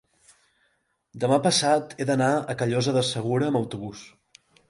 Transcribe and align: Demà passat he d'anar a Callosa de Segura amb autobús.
Demà 1.23 1.37
passat 1.47 1.93
he 1.99 2.07
d'anar 2.11 2.31
a 2.53 2.57
Callosa 2.63 2.97
de 2.97 3.05
Segura 3.13 3.51
amb 3.51 3.61
autobús. 3.63 4.05